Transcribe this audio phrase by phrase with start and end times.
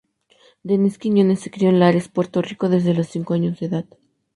[0.63, 3.85] Denise Quiñones se crió en Lares, Puerto Rico desde los cinco años de edad.